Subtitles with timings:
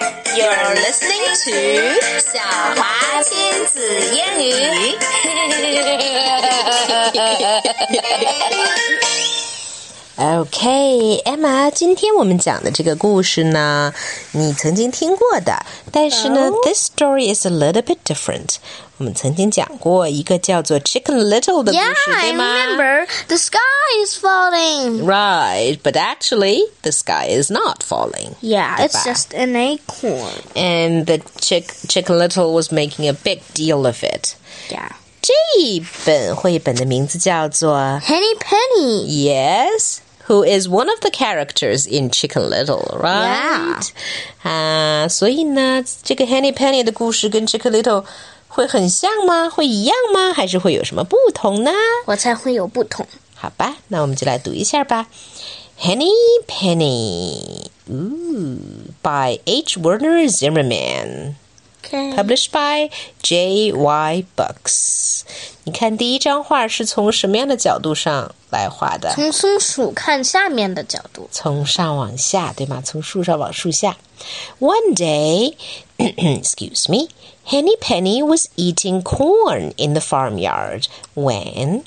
[0.00, 2.38] You're listening to 小
[2.76, 3.80] 华亲子
[4.14, 4.98] 英语。
[10.17, 13.91] OK，Emma，今天我们讲的这个故事呢，
[14.33, 18.57] 你曾经听过的，但是呢、oh.，this story is a little bit different。
[18.99, 23.07] 我们曾经讲过一个叫做 Chicken Little 的故事 yeah, 对吗 I remember.
[23.27, 23.57] The sky
[24.05, 25.03] is falling.
[25.03, 28.35] Right, but actually, the sky is not falling.
[28.41, 30.43] Yeah, 对 it's 吧 just an acorn.
[30.53, 34.35] And the chick Chicken Little was making a big deal of it.
[34.69, 34.91] Yeah.
[35.21, 35.33] 这
[36.05, 39.05] 本绘本的名字叫做 Henny Penny.
[39.07, 39.96] Yes.
[40.28, 43.24] who is one of the characters in Chicken Little, right?
[43.24, 43.80] Yeah.
[44.44, 48.04] Uh, 啊，所以呢，这个 Henny Penny 的故事跟 Chicken Little
[48.46, 49.50] 会很像吗？
[49.50, 50.32] 会一样吗？
[50.32, 51.70] 还是会有什么不同呢？
[52.06, 53.06] 我猜会有不同。
[53.34, 55.06] 好吧，那我们就来读一下吧。
[55.80, 56.10] Henny
[56.48, 58.58] Penny, ooh,
[59.00, 59.78] by H.
[59.78, 61.34] Werner Zimmermann.
[61.87, 62.13] Okay.
[62.15, 62.89] Published by
[63.21, 63.73] J.
[63.73, 64.25] Y.
[64.37, 65.23] Books。
[65.65, 69.13] 你看第一张画是从什么样的角度上来画的？
[69.13, 71.27] 从松鼠看下面的角度。
[71.31, 72.81] 从上往下，对吗？
[72.83, 73.97] 从树上往树下。
[74.59, 75.55] One day,
[75.97, 77.09] excuse me,
[77.45, 81.83] Henny Penny was eating corn in the farmyard when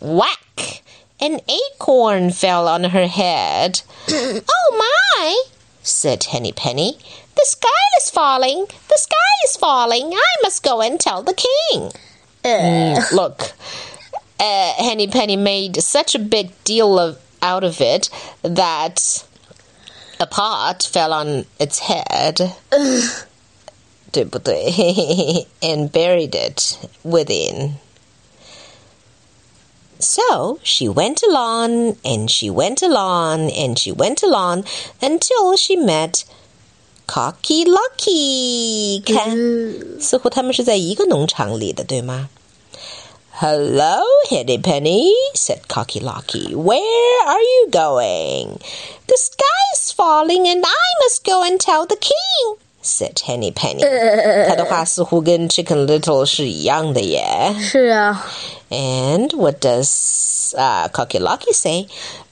[0.00, 0.82] whack!
[1.18, 3.80] An acorn fell on her head.
[4.10, 4.42] oh
[4.76, 5.34] my!
[5.82, 6.98] said Henny Penny.
[7.38, 8.66] The sky is falling.
[8.88, 10.12] The sky is falling.
[10.14, 11.90] I must go and tell the king.
[12.44, 13.52] Uh, Look,
[14.38, 18.08] uh, Henny Penny made such a big deal of out of it
[18.42, 19.24] that
[20.20, 22.54] a pot fell on its head.
[24.12, 24.70] 对不对
[25.60, 27.80] and buried it within.
[29.98, 34.64] So she went along and she went along and she went along
[35.02, 36.24] until she met
[37.08, 39.02] Cocky Lucky.
[39.04, 42.28] 看，似乎他们是在一个农场里的，对吗？
[43.36, 44.00] Hello,
[44.30, 46.54] Henny Penny, said Cocky Locky.
[46.54, 48.58] Where are you going?
[49.06, 53.82] The sky is falling and I must go and tell the king, said Henny Penny.
[54.48, 57.54] 他的话似乎跟 Chicken Little 是一样的耶。
[57.60, 58.24] 是啊。
[58.70, 61.88] And what does uh, Cocky Locky say?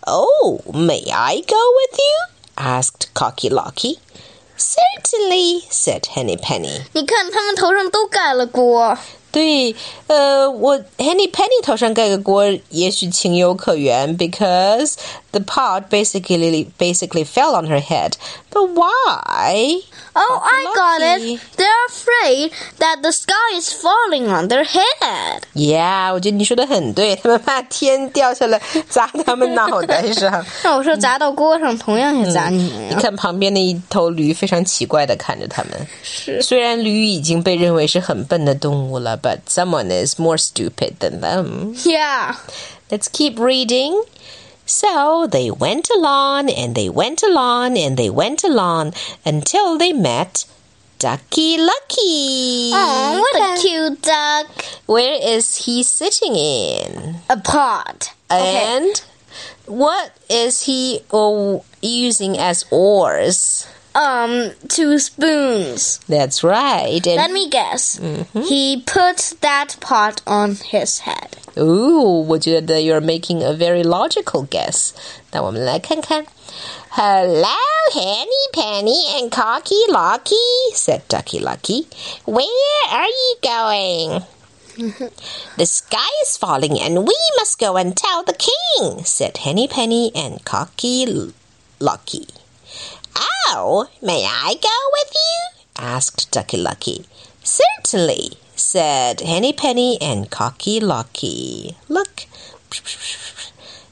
[0.07, 2.27] Oh, may I go with you?
[2.57, 3.99] asked Cocky Locky.
[4.58, 6.82] Certainly, said Henny Penny.
[6.94, 8.98] 你看，他们头上都盖了锅。
[9.32, 9.76] 对，
[10.08, 14.94] 呃，我 Henny Penny 头上盖个锅，也许情有可原，because
[15.37, 18.17] the pot basically basically fell on her head.
[18.51, 19.81] But why?
[20.15, 21.35] Oh, I got Lucky.
[21.35, 21.41] it.
[21.57, 25.45] They're afraid that the sky is falling on their head.
[25.55, 30.45] Yeah，我觉得你说的很对，他们怕天掉下来砸他们脑袋上。
[30.63, 32.89] 那我说砸到锅上，同样也砸你们呀。
[32.91, 35.87] 你看旁边的一头驴非常奇怪的看着他们。
[36.03, 41.75] 是虽然驴已经被认为是很笨的动物了，but someone is more stupid than them.
[41.87, 42.35] Yeah.
[42.91, 43.95] Let's keep reading.
[44.68, 48.94] So they went along and they went along and they went along
[49.26, 50.46] until they met
[51.00, 52.72] Ducky Lucky.
[52.74, 54.48] Oh, what a cute duck.
[54.86, 57.16] Where is he sitting in?
[57.30, 58.14] A pot.
[58.30, 58.78] Okay.
[58.78, 59.02] And
[59.68, 63.68] what is he oh, using as oars?
[63.97, 66.01] Um, two spoons.
[66.09, 67.07] That's right.
[67.07, 68.01] And Let me guess.
[68.33, 71.37] He put that pot on his head.
[71.59, 74.93] Ooh, 我觉得 you're making a very logical guess.
[75.33, 76.25] 那我们来看看。
[76.91, 77.49] Hello,
[77.93, 80.35] Henny Penny and Cocky Locky,
[80.75, 81.87] said Ducky Lucky.
[82.25, 84.23] Where are you going?
[85.59, 90.11] the sky is falling and we must go and tell the king, said Henny Penny
[90.15, 91.33] and Cocky L-
[91.79, 92.27] Lucky.
[93.55, 95.85] Oh, may I go with you?
[95.85, 97.05] asked Ducky Lucky.
[97.45, 101.75] Certainly, said Henny Penny and Cocky Locky.
[101.89, 102.27] Look.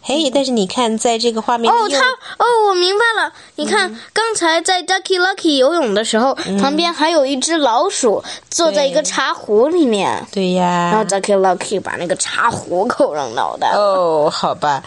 [0.02, 2.06] 嘿，但是你看，在这个画面里哦，有他
[2.38, 3.32] 哦，我明白了。
[3.56, 13.78] 你看，刚才在 Ducky Lucky 游泳的时候，旁边还有一只老鼠坐在一个茶壶里面，对然后呀， Ducky Lucky 把那个茶壶扣上脑袋了。
[13.78, 14.82] 哦，好吧。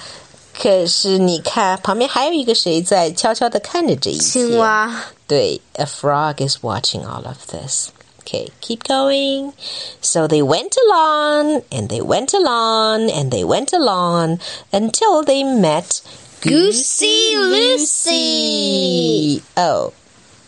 [0.57, 4.21] 可是你看，旁边还有一个谁在悄悄的看着这一切？
[4.21, 5.06] 青蛙。
[5.27, 7.89] 对，a frog is watching all of this.
[8.21, 9.53] Okay, keep going.
[10.01, 14.39] So they went along and they went along and they went along
[14.71, 16.01] until they met
[16.41, 19.41] Goosey Lucy.
[19.56, 19.91] Oh.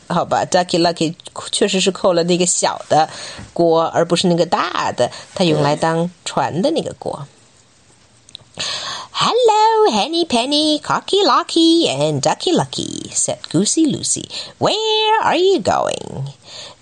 [0.08, 1.16] 好吧，Ducky Lucky
[1.52, 3.10] 确实是扣了那个小的
[3.54, 7.28] 锅，而不是那个大的，它用来当船的那个锅。
[9.10, 14.30] Hello, Henny Penny, Cocky Locky, and Ducky Lucky, said Goosey Lucy.
[14.60, 16.34] Where are you going?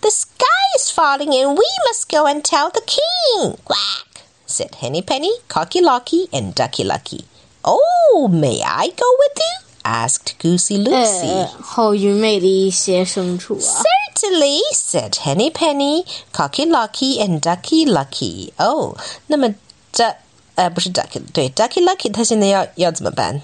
[0.01, 3.57] The sky is falling, and we must go and tell the king.
[3.63, 7.25] Quack, said Henny Penny, Cocky Locky, and Ducky Lucky.
[7.63, 9.67] Oh, may I go with you?
[9.85, 13.83] asked Goosey 呃 Lucy.，好愚昧的一些牲畜啊！
[14.15, 18.53] Certainly, said Henny Penny, Cocky Locky, and Ducky Lucky.
[18.57, 18.97] Oh,
[19.27, 19.53] 那么
[19.91, 20.15] 这
[20.58, 23.40] 呃不是 Ducky 对 Ducky Lucky，他现在要要怎么办？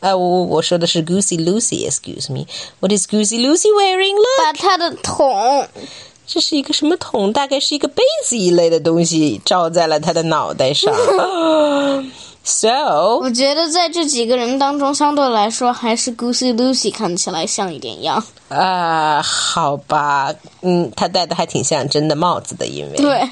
[0.00, 2.46] 呃，我我说的是 Goosey Lucy，excuse me.
[2.80, 4.16] What is Goosey Lucy wearing?
[4.16, 5.68] Look，把他的桶，
[6.26, 7.32] 这是一个什么桶？
[7.32, 10.92] 大概是一个杯子一类的东西，罩在了他的脑袋上。
[12.42, 18.24] so 我觉得在这几个人当中，相对来说还是 Goosey Lucy 看起来像一点样。
[18.48, 23.28] 啊、好吧，嗯，他戴的还挺像真的帽子的，因为对，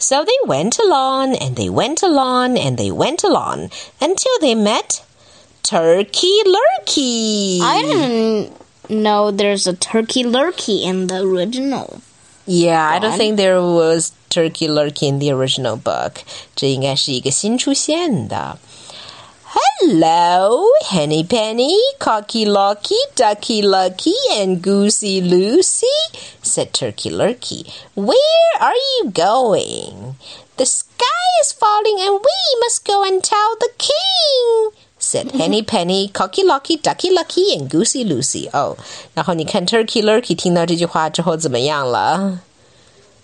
[0.00, 5.02] So they went along and they went along and they went along until they met
[5.62, 7.60] Turkey Lurkey.
[7.60, 8.52] I didn't
[8.88, 12.00] know there's a turkey lurkey in the original.
[12.46, 13.18] yeah, I don't One.
[13.18, 16.22] think there was Turkey Lurkey in the original book.
[16.54, 18.58] 这应该是一个新出现的。
[19.50, 25.86] Hello, Henny Penny, Cocky Locky, Ducky Lucky, and Goosey Lucy,
[26.42, 27.66] said Turkey Lurkey.
[27.94, 30.16] Where are you going?
[30.56, 31.04] The sky
[31.42, 36.76] is falling and we must go and tell the king, said Henny Penny, Cocky Locky,
[36.78, 38.48] Ducky Lucky, and Goosey Lucy.
[38.52, 38.76] Oh,
[39.14, 42.40] 然后你看 Turkey Lurkey 听到这句话之后怎么样了？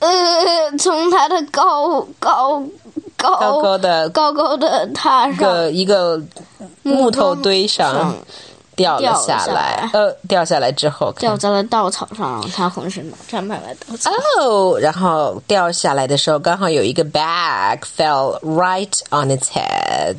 [0.01, 2.63] 呃，从他的高高
[3.28, 6.22] 高高高的高高的塔上，一个
[6.84, 8.18] 木头堆上上
[8.76, 14.12] 掉了下来下来，呃，掉下来之后掉在了稻草上，他浑身沾满了稻草。
[14.40, 20.18] 哦，然后掉下来的时候，刚好有一个 bag fell right on its head.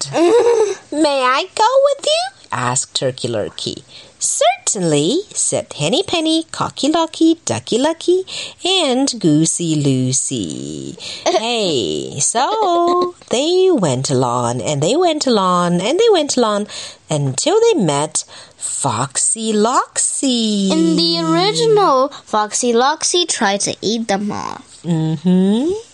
[0.90, 2.49] May I go with you?
[2.50, 3.82] asked Turkey Lurkey.
[4.19, 8.25] Certainly, said Henny Penny, Cocky Locky, Ducky Lucky,
[8.65, 10.97] and Goosey Lucy.
[11.25, 16.67] hey, so they went along and they went along and they went along
[17.09, 18.25] until they met
[18.56, 20.70] Foxy Loxy.
[20.70, 24.62] In the original, Foxy Loxy tried to eat them all.
[24.82, 25.88] Mm-hmm.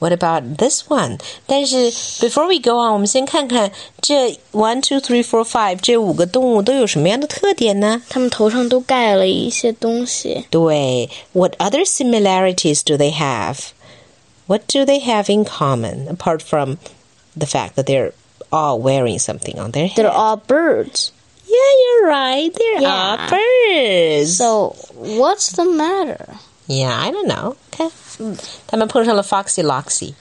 [0.00, 1.18] What about this one?
[1.46, 1.90] 但是
[2.20, 3.70] before we go on，我们先看看
[4.00, 8.02] 这 one, two, three, four, five 这五个动物都有什么样的特点呢？
[8.08, 10.44] 他们头上都盖了一些东西。
[10.50, 13.58] 对，What other similarities do they have?
[14.46, 16.78] What do they have in common apart from
[17.36, 18.12] the fact that they're
[18.50, 19.94] all wearing something on their head?
[20.04, 21.12] They're all birds.
[21.46, 21.54] yeah,
[21.84, 22.50] you're right.
[22.52, 23.30] They're all Yeah.
[23.30, 24.36] birds.
[24.36, 26.36] So what's the matter?
[26.66, 27.56] Yeah, I don't know.
[27.72, 27.90] Okay.
[28.66, 30.14] 他们碰上了 Foxy Loxy.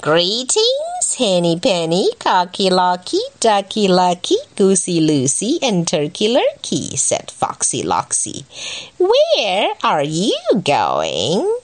[0.00, 8.44] Greetings, Henny Penny, Cocky Locky, Ducky Lucky, Goosey Lucy, and Turkey Lurkey, said Foxy Loxy.
[8.98, 11.58] Where are you going?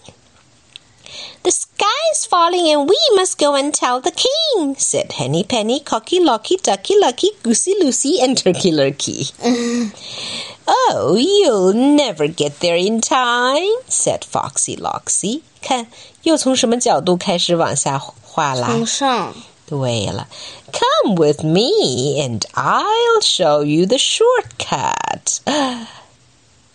[1.42, 5.80] The sky is falling and we must go and tell the king, said Henny Penny,
[5.80, 9.32] Cocky Locky, Ducky Lucky, Goosey Lucy, and Turkey Lurkey.
[10.66, 15.42] Oh, you'll never get there in time," said Foxy Loxy.
[15.60, 15.86] 看，
[16.22, 18.68] 又从什么角度开始往下画啦？
[18.68, 19.34] 从上，
[19.66, 20.28] 对了，
[20.72, 25.40] Come with me and I'll show you the shortcut.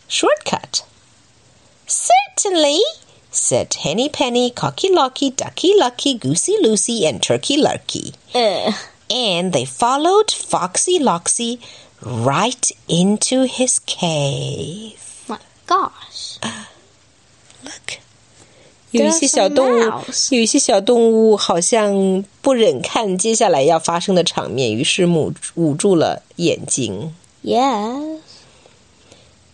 [0.07, 0.83] shortcut.
[1.87, 2.79] Certainly,
[3.31, 8.13] said Henny Penny, Cocky Locky, Ducky Lucky, Goosey Lucy, and Turkey Lurkey.
[8.33, 8.73] 呃，
[9.09, 11.59] And they followed Foxy Loxy
[12.01, 14.97] right into his cave.
[15.27, 16.37] My gosh.
[17.63, 17.99] Look.
[18.91, 27.13] 有一些 There's 小 a 动物 mouse.，有一些小动物好像不忍看接下来要发生的场面，于是捂捂住了眼睛。
[27.43, 28.19] Yes.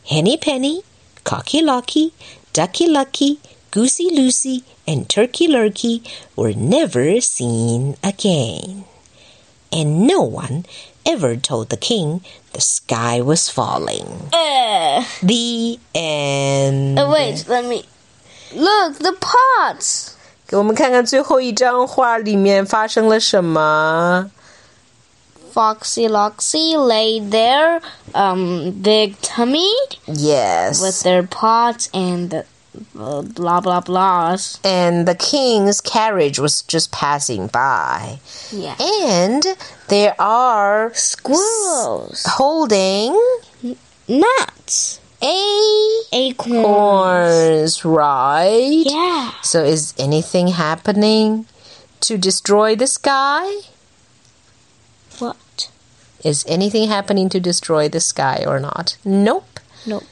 [0.06, 0.84] Henny Penny,
[1.24, 2.12] Cocky Locky,
[2.54, 3.38] Ducky Lucky,
[3.72, 6.02] Goosey Lucy, and Turkey Lurkey
[6.36, 8.84] were never seen again.
[9.76, 10.66] And no one
[11.06, 12.22] ever told the king
[12.54, 14.06] the sky was falling.
[14.32, 16.98] 呃 The end.
[17.00, 17.86] 呃，Wait, let me
[18.54, 20.10] look the pots.
[20.48, 24.30] 给我们看看最后一张画里面发生了什么。
[25.54, 27.82] Foxy Loxy lay there,
[28.14, 29.68] um, big tummy
[30.06, 30.82] Yes.
[30.82, 32.46] with their pots and the
[32.99, 34.59] uh, blah blah blahs.
[34.65, 38.19] and the king's carriage was just passing by.
[38.51, 38.77] Yeah.
[38.81, 39.45] And
[39.89, 43.13] there are Squirrels, holding
[44.09, 46.63] nuts, a acorns.
[46.67, 48.83] horns, right?
[48.87, 49.33] Yeah.
[49.43, 51.47] So is anything happening
[52.01, 53.51] to destroy the sky?
[55.19, 55.71] What?
[56.25, 58.97] Is anything happening to destroy the sky or not?
[59.05, 59.61] Nope.
[59.87, 60.05] Nope.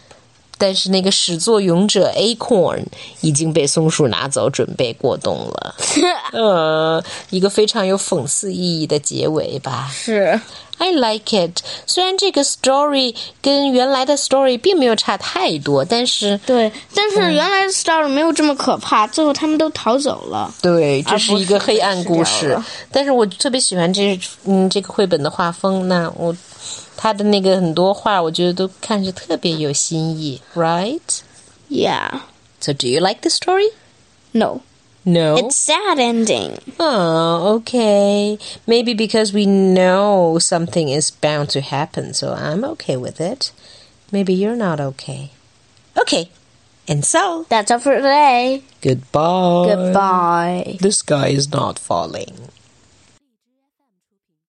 [0.58, 2.84] 但是那个始作俑者 Acorn
[3.20, 5.74] 已经被松鼠拿走，准备过冬了。
[6.32, 9.88] 呃，一个非常有讽刺意义的结尾吧。
[9.92, 10.40] 是
[10.77, 11.59] I like it。
[11.85, 20.53] 虽然这个 story 跟原来的 story 并没有差太多，但是对，但是原来的 story 没有这么可怕，最后他们都逃走了。
[20.61, 22.63] 对，这是一个黑暗故不事是的。
[22.91, 25.87] 但是我特别喜欢这嗯这个绘本的画风。
[25.89, 26.33] 那我
[26.95, 31.01] 他的那个很多画，我觉得都看着特别有新意，right?
[31.69, 32.21] Yeah.
[32.61, 33.71] So do you like the story?
[34.31, 34.61] No.
[35.04, 35.36] No.
[35.36, 36.58] It's sad ending.
[36.80, 38.38] Oh, okay.
[38.66, 43.52] Maybe because we know something is bound to happen, so I'm okay with it.
[44.10, 45.30] Maybe you're not okay.
[45.98, 46.30] Okay.
[46.88, 48.62] And so, That's all for today.
[48.82, 49.74] goodbye.
[49.74, 50.76] Goodbye.
[50.80, 52.48] The sky is not falling.